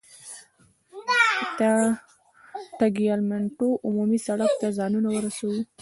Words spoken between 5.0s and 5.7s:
ورسوو.